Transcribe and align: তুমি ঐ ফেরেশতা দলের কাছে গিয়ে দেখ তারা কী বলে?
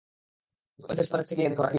তুমি 0.75 0.85
ঐ 0.91 0.93
ফেরেশতা 0.97 1.13
দলের 1.15 1.23
কাছে 1.25 1.33
গিয়ে 1.37 1.49
দেখ 1.51 1.57
তারা 1.57 1.57
কী 1.59 1.61
বলে? 1.61 1.69